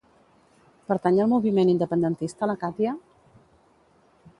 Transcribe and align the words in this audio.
Pertany 0.91 1.19
al 1.25 1.29
moviment 1.35 1.71
independentista 1.75 2.51
la 2.53 2.57
Catya? 2.67 2.99